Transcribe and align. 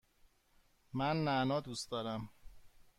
من 0.93 1.23
نعنا 1.25 1.59
دوست 1.59 1.91
دارم. 1.91 2.29